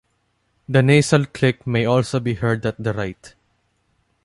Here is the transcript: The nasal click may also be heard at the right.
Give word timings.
The 0.67 0.81
nasal 0.81 1.27
click 1.27 1.67
may 1.67 1.85
also 1.85 2.19
be 2.19 2.33
heard 2.33 2.65
at 2.65 2.83
the 2.83 2.91
right. 2.91 3.35